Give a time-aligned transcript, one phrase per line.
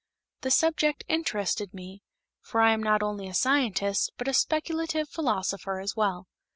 [0.41, 2.01] The subject interested me,
[2.39, 6.25] for I am not only a scientist, but a speculative philosopher as well.